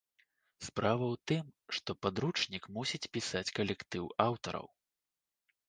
Справа 0.67 1.09
у 1.15 1.19
тым, 1.31 1.45
што 1.77 1.89
падручнік 2.07 2.63
мусіць 2.79 3.09
пісаць 3.19 3.45
калектыў 3.61 4.11
аўтараў. 4.29 4.67